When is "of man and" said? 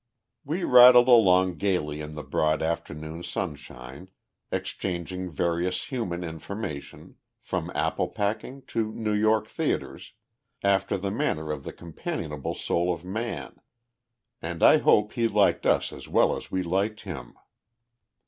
12.91-14.63